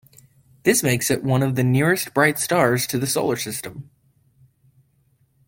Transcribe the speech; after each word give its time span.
This 0.63 0.81
makes 0.81 1.11
it 1.11 1.23
one 1.23 1.43
of 1.43 1.53
the 1.53 1.63
nearest 1.63 2.11
bright 2.15 2.39
stars 2.39 2.87
to 2.87 2.97
the 2.97 3.05
Solar 3.05 3.35
System. 3.35 3.91